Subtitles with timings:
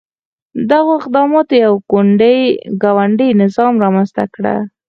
[0.69, 1.73] دغو اقداماتو یو
[2.87, 4.43] ګوندي نظام رامنځته کړ.